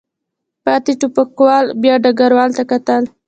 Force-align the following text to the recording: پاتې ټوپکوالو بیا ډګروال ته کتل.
پاتې 0.63 0.91
ټوپکوالو 0.99 1.71
بیا 1.81 1.95
ډګروال 2.03 2.51
ته 2.57 2.63
کتل. 2.71 3.03